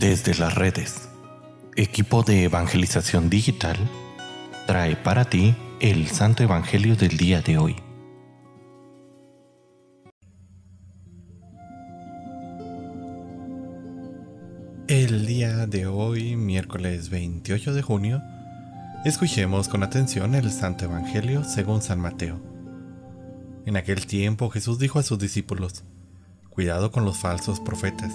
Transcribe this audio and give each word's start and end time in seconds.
Desde 0.00 0.34
las 0.34 0.54
redes, 0.54 1.10
equipo 1.76 2.22
de 2.22 2.44
evangelización 2.44 3.28
digital 3.28 3.76
trae 4.66 4.96
para 4.96 5.26
ti 5.26 5.54
el 5.78 6.08
Santo 6.08 6.42
Evangelio 6.42 6.96
del 6.96 7.18
día 7.18 7.42
de 7.42 7.58
hoy. 7.58 7.76
El 14.88 15.26
día 15.26 15.66
de 15.66 15.86
hoy, 15.86 16.34
miércoles 16.34 17.10
28 17.10 17.74
de 17.74 17.82
junio, 17.82 18.22
escuchemos 19.04 19.68
con 19.68 19.82
atención 19.82 20.34
el 20.34 20.50
Santo 20.50 20.86
Evangelio 20.86 21.44
según 21.44 21.82
San 21.82 22.00
Mateo. 22.00 22.40
En 23.66 23.76
aquel 23.76 24.06
tiempo 24.06 24.48
Jesús 24.48 24.78
dijo 24.78 24.98
a 24.98 25.02
sus 25.02 25.18
discípulos, 25.18 25.84
Cuidado 26.48 26.90
con 26.90 27.04
los 27.04 27.18
falsos 27.18 27.60
profetas 27.60 28.14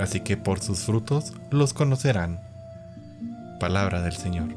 así 0.00 0.20
que 0.20 0.36
por 0.36 0.60
sus 0.60 0.80
frutos 0.80 1.34
los 1.50 1.72
conocerán. 1.72 2.40
Palabra 3.58 4.02
del 4.02 4.14
Señor. 4.14 4.48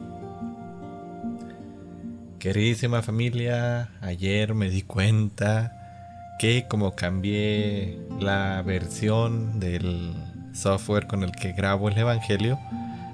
Queridísima 2.39 3.01
familia, 3.01 3.89
ayer 4.01 4.53
me 4.53 4.69
di 4.69 4.81
cuenta 4.81 6.35
que 6.39 6.67
como 6.67 6.95
cambié 6.95 7.99
la 8.19 8.61
versión 8.63 9.59
del 9.59 10.13
software 10.53 11.07
con 11.07 11.23
el 11.23 11.31
que 11.31 11.53
grabo 11.53 11.89
el 11.89 11.97
Evangelio, 11.97 12.59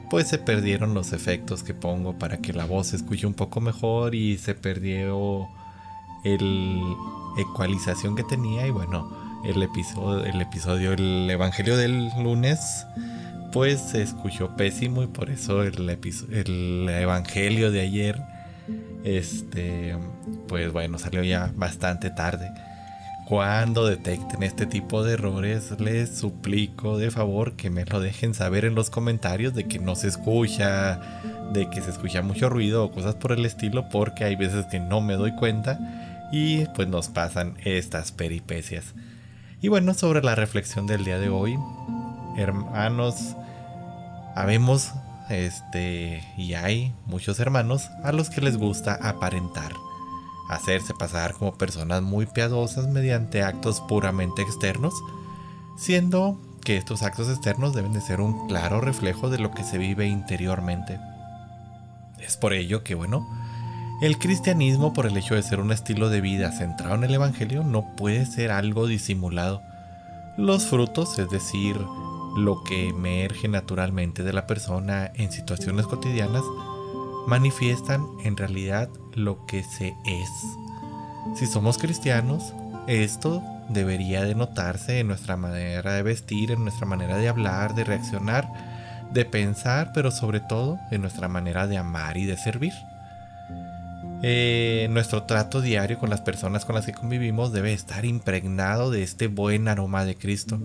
pues 0.09 0.27
se 0.27 0.39
perdieron 0.39 0.93
los 0.93 1.13
efectos 1.13 1.63
que 1.63 1.73
pongo 1.73 2.17
para 2.17 2.37
que 2.37 2.53
la 2.53 2.65
voz 2.65 2.87
se 2.87 2.95
escuche 2.95 3.27
un 3.27 3.35
poco 3.35 3.61
mejor 3.61 4.15
y 4.15 4.37
se 4.37 4.55
perdió 4.55 5.47
el 6.23 6.81
ecualización 7.37 8.15
que 8.15 8.23
tenía 8.23 8.67
y 8.67 8.71
bueno, 8.71 9.28
el 9.45 9.63
episodio, 9.63 10.25
el 10.25 10.41
episodio, 10.41 10.93
el 10.93 11.29
evangelio 11.29 11.77
del 11.77 12.09
lunes, 12.21 12.85
pues 13.51 13.79
se 13.79 14.01
escuchó 14.01 14.55
pésimo 14.55 15.03
y 15.03 15.07
por 15.07 15.29
eso 15.29 15.63
el, 15.63 15.89
el 15.89 16.89
evangelio 16.89 17.71
de 17.71 17.81
ayer, 17.81 18.21
este, 19.03 19.95
pues 20.47 20.71
bueno, 20.71 20.97
salió 20.97 21.23
ya 21.23 21.51
bastante 21.55 22.09
tarde. 22.09 22.51
Cuando 23.27 23.85
detecten 23.85 24.41
este 24.41 24.65
tipo 24.65 25.03
de 25.03 25.13
errores, 25.13 25.79
les 25.79 26.17
suplico 26.17 26.97
de 26.97 27.11
favor 27.11 27.55
que 27.55 27.69
me 27.69 27.85
lo 27.85 27.99
dejen 27.99 28.33
saber 28.33 28.65
en 28.65 28.73
los 28.73 28.89
comentarios 28.89 29.53
de 29.53 29.67
que 29.67 29.77
no 29.77 29.95
se 29.95 30.07
escucha, 30.07 30.99
de 31.53 31.69
que 31.69 31.79
se 31.81 31.91
escucha 31.91 32.23
mucho 32.23 32.49
ruido 32.49 32.83
o 32.83 32.91
cosas 32.91 33.13
por 33.13 33.31
el 33.31 33.45
estilo, 33.45 33.87
porque 33.89 34.23
hay 34.23 34.35
veces 34.35 34.65
que 34.65 34.79
no 34.79 34.99
me 34.99 35.13
doy 35.13 35.35
cuenta 35.35 35.79
y 36.31 36.65
pues 36.75 36.87
nos 36.87 37.09
pasan 37.09 37.55
estas 37.63 38.11
peripecias. 38.11 38.95
Y 39.61 39.67
bueno, 39.67 39.93
sobre 39.93 40.21
la 40.21 40.35
reflexión 40.35 40.87
del 40.87 41.03
día 41.03 41.19
de 41.19 41.27
hoy, 41.27 41.59
hermanos, 42.37 43.35
habemos 44.33 44.93
este 45.29 46.23
y 46.37 46.53
hay 46.53 46.95
muchos 47.05 47.41
hermanos 47.41 47.89
a 48.05 48.13
los 48.13 48.29
que 48.29 48.39
les 48.39 48.57
gusta 48.57 48.97
aparentar, 49.01 49.73
hacerse 50.49 50.93
pasar 50.93 51.33
como 51.33 51.57
personas 51.57 52.01
muy 52.01 52.25
piadosas 52.25 52.87
mediante 52.87 53.43
actos 53.43 53.81
puramente 53.81 54.41
externos, 54.41 54.93
siendo 55.77 56.39
que 56.63 56.77
estos 56.77 57.03
actos 57.03 57.27
externos 57.27 57.73
deben 57.73 57.91
de 57.91 57.99
ser 57.99 58.21
un 58.21 58.47
claro 58.47 58.79
reflejo 58.79 59.29
de 59.29 59.39
lo 59.39 59.51
que 59.51 59.65
se 59.65 59.77
vive 59.77 60.07
interiormente. 60.07 61.01
Es 62.17 62.37
por 62.37 62.53
ello 62.53 62.81
que, 62.81 62.95
bueno, 62.95 63.27
el 64.01 64.17
cristianismo, 64.17 64.93
por 64.93 65.05
el 65.05 65.17
hecho 65.17 65.35
de 65.35 65.43
ser 65.43 65.59
un 65.59 65.71
estilo 65.71 66.09
de 66.09 66.21
vida 66.21 66.51
centrado 66.51 66.95
en 66.95 67.03
el 67.03 67.13
Evangelio, 67.15 67.63
no 67.63 67.95
puede 67.97 68.25
ser 68.25 68.51
algo 68.51 68.87
disimulado. 68.87 69.61
Los 70.37 70.67
frutos, 70.67 71.19
es 71.19 71.29
decir, 71.29 71.75
lo 72.37 72.63
que 72.63 72.87
emerge 72.87 73.49
naturalmente 73.49 74.23
de 74.23 74.31
la 74.31 74.47
persona 74.47 75.11
en 75.15 75.31
situaciones 75.31 75.85
cotidianas, 75.85 76.43
manifiestan 77.27 78.05
en 78.23 78.37
realidad 78.37 78.89
lo 79.15 79.45
que 79.45 79.63
se 79.63 79.93
es. 80.05 80.29
Si 81.35 81.45
somos 81.45 81.77
cristianos, 81.77 82.53
esto 82.87 83.43
debería 83.67 84.23
de 84.23 84.33
notarse 84.33 84.99
en 84.99 85.07
nuestra 85.07 85.35
manera 85.35 85.93
de 85.93 86.03
vestir, 86.03 86.51
en 86.51 86.63
nuestra 86.63 86.85
manera 86.85 87.17
de 87.17 87.27
hablar, 87.27 87.75
de 87.75 87.83
reaccionar, 87.83 88.47
de 89.11 89.25
pensar, 89.25 89.91
pero 89.93 90.09
sobre 90.09 90.39
todo 90.39 90.79
en 90.89 91.01
nuestra 91.01 91.27
manera 91.27 91.67
de 91.67 91.77
amar 91.77 92.17
y 92.17 92.25
de 92.25 92.37
servir. 92.37 92.73
Eh, 94.21 94.87
nuestro 94.91 95.23
trato 95.23 95.61
diario 95.61 95.97
con 95.97 96.09
las 96.09 96.21
personas 96.21 96.65
con 96.65 96.75
las 96.75 96.85
que 96.85 96.91
convivimos 96.91 97.53
debe 97.53 97.71
estar 97.71 98.03
impregnado 98.03 98.91
de 98.91 99.03
este 99.03 99.27
buen 99.27 99.67
aroma 99.67 100.03
de 100.03 100.15
Cristo. 100.15 100.59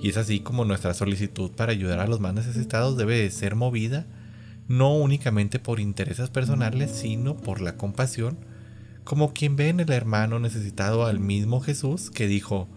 Y 0.00 0.10
es 0.10 0.16
así 0.16 0.40
como 0.40 0.64
nuestra 0.64 0.94
solicitud 0.94 1.50
para 1.52 1.72
ayudar 1.72 1.98
a 1.98 2.06
los 2.06 2.20
más 2.20 2.34
necesitados 2.34 2.96
debe 2.96 3.28
ser 3.30 3.56
movida 3.56 4.06
no 4.68 4.94
únicamente 4.94 5.58
por 5.58 5.80
intereses 5.80 6.30
personales, 6.30 6.90
sino 6.90 7.36
por 7.36 7.60
la 7.60 7.76
compasión, 7.76 8.38
como 9.04 9.32
quien 9.34 9.56
ve 9.56 9.68
en 9.68 9.80
el 9.80 9.92
hermano 9.92 10.38
necesitado 10.38 11.04
al 11.04 11.20
mismo 11.20 11.60
Jesús 11.60 12.10
que 12.10 12.26
dijo, 12.26 12.68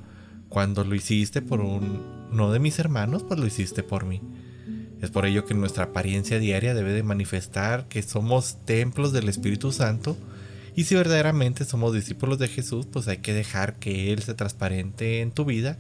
cuando 0.50 0.84
lo 0.84 0.96
hiciste 0.96 1.42
por 1.42 1.62
uno 1.62 2.52
de 2.52 2.60
mis 2.60 2.80
hermanos, 2.80 3.24
pues 3.24 3.40
lo 3.40 3.46
hiciste 3.46 3.84
por 3.84 4.06
mí. 4.06 4.22
Es 5.02 5.12
por 5.12 5.26
ello 5.26 5.46
que 5.46 5.54
nuestra 5.54 5.86
apariencia 5.86 6.40
diaria 6.40 6.74
debe 6.74 6.94
de 6.94 7.04
manifestar 7.04 7.88
que 7.88 8.02
somos 8.02 8.58
templos 8.66 9.14
del 9.14 9.30
Espíritu 9.30 9.72
Santo 9.72 10.18
y 10.78 10.84
si 10.84 10.94
verdaderamente 10.94 11.66
somos 11.66 11.92
discípulos 11.92 12.38
de 12.38 12.48
Jesús, 12.48 12.86
pues 12.86 13.08
hay 13.08 13.18
que 13.18 13.34
dejar 13.34 13.80
que 13.80 14.14
Él 14.14 14.22
se 14.22 14.36
transparente 14.36 15.22
en 15.22 15.32
tu 15.32 15.44
vida, 15.44 15.80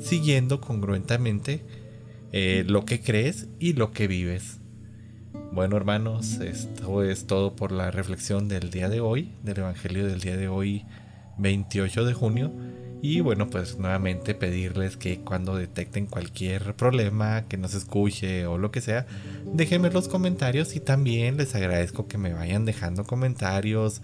siguiendo 0.00 0.60
congruentemente 0.60 1.62
eh, 2.32 2.62
lo 2.66 2.84
que 2.84 3.00
crees 3.00 3.48
y 3.58 3.72
lo 3.72 3.92
que 3.92 4.06
vives. 4.06 4.58
Bueno 5.50 5.78
hermanos, 5.78 6.40
esto 6.40 7.02
es 7.02 7.26
todo 7.26 7.56
por 7.56 7.72
la 7.72 7.90
reflexión 7.90 8.48
del 8.48 8.70
día 8.70 8.90
de 8.90 9.00
hoy, 9.00 9.32
del 9.42 9.60
Evangelio 9.60 10.06
del 10.06 10.20
día 10.20 10.36
de 10.36 10.48
hoy, 10.48 10.84
28 11.38 12.04
de 12.04 12.12
junio. 12.12 12.52
Y 13.00 13.20
bueno, 13.20 13.48
pues 13.48 13.78
nuevamente 13.78 14.34
pedirles 14.34 14.96
que 14.96 15.20
cuando 15.20 15.54
detecten 15.54 16.06
cualquier 16.06 16.74
problema, 16.74 17.44
que 17.48 17.56
no 17.56 17.68
se 17.68 17.78
escuche 17.78 18.46
o 18.46 18.58
lo 18.58 18.72
que 18.72 18.80
sea, 18.80 19.06
déjenme 19.52 19.90
los 19.90 20.08
comentarios 20.08 20.74
y 20.74 20.80
también 20.80 21.36
les 21.36 21.54
agradezco 21.54 22.08
que 22.08 22.18
me 22.18 22.32
vayan 22.32 22.64
dejando 22.64 23.04
comentarios 23.04 24.02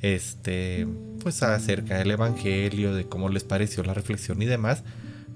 este 0.00 0.86
pues 1.22 1.42
acerca 1.42 1.98
del 1.98 2.12
evangelio, 2.12 2.94
de 2.94 3.04
cómo 3.04 3.28
les 3.28 3.44
pareció 3.44 3.82
la 3.82 3.94
reflexión 3.94 4.40
y 4.40 4.46
demás, 4.46 4.84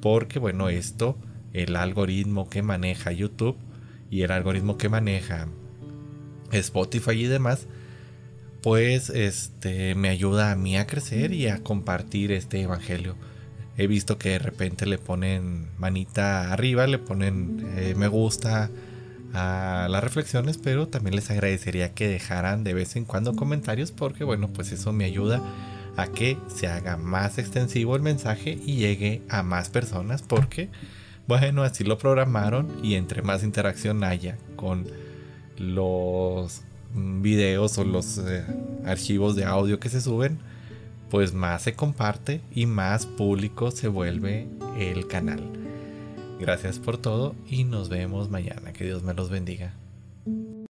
porque 0.01 0.39
bueno, 0.39 0.69
esto 0.69 1.19
el 1.53 1.77
algoritmo 1.77 2.49
que 2.49 2.63
maneja 2.63 3.11
YouTube 3.13 3.57
y 4.09 4.23
el 4.23 4.31
algoritmo 4.31 4.79
que 4.79 4.89
maneja 4.89 5.49
Spotify 6.53 7.13
y 7.13 7.27
demás 7.27 7.67
pues 8.65 9.11
este 9.11 9.95
me 9.95 10.09
ayuda 10.09 10.51
a 10.51 10.57
mí 10.57 10.79
a 10.79 10.87
crecer 10.87 11.35
y 11.35 11.49
a 11.49 11.63
compartir 11.63 12.33
este 12.33 12.63
evangelio. 12.63 13.15
He 13.77 13.87
visto 13.87 14.17
que 14.17 14.31
de 14.31 14.39
repente 14.39 14.87
le 14.87 14.97
ponen 14.97 15.69
manita 15.77 16.51
arriba, 16.51 16.87
le 16.87 16.99
ponen 16.99 17.75
eh, 17.77 17.95
me 17.95 18.09
gusta 18.09 18.71
a 19.35 19.87
las 19.91 20.03
reflexiones, 20.03 20.57
pero 20.57 20.89
también 20.89 21.15
les 21.15 21.31
agradecería 21.31 21.93
que 21.93 22.09
dejaran 22.09 22.65
de 22.65 22.73
vez 22.73 22.97
en 22.97 23.05
cuando 23.05 23.37
comentarios 23.37 23.93
porque 23.93 24.25
bueno, 24.25 24.49
pues 24.49 24.73
eso 24.73 24.95
me 24.95 25.05
ayuda 25.05 25.43
a 25.99 26.07
que 26.07 26.39
se 26.49 26.67
haga 26.67 26.97
más 26.97 27.37
extensivo 27.37 27.97
el 27.97 28.03
mensaje 28.03 28.59
y 28.65 28.77
llegue 28.77 29.21
a 29.29 29.43
más 29.43 29.69
personas 29.69 30.23
porque 30.23 30.71
bueno, 31.27 31.65
así 31.65 31.85
lo 31.85 31.99
programaron 31.99 32.81
y 32.83 32.95
entre 32.95 33.21
más 33.21 33.45
interacción 33.45 34.05
haya 34.05 34.39
con 34.57 34.87
los 35.59 36.63
videos 36.95 37.77
o 37.79 37.85
los 37.85 38.19
eh, 38.19 38.45
archivos 38.85 39.37
de 39.37 39.45
audio 39.45 39.81
que 39.81 39.89
se 39.89 40.01
suben, 40.01 40.39
pues 41.11 41.35
más 41.35 41.63
se 41.63 41.75
comparte 41.75 42.41
y 42.55 42.67
más 42.67 43.07
público 43.07 43.71
se 43.71 43.89
vuelve 43.89 44.49
el 44.79 45.07
canal. 45.07 45.43
Gracias 46.41 46.79
por 46.79 46.99
todo 46.99 47.35
y 47.49 47.65
nos 47.65 47.89
vemos 47.89 48.31
mañana. 48.31 48.73
Que 48.73 48.85
Dios 48.85 49.03
me 49.03 49.15
los 49.15 49.31
bendiga. 49.31 49.75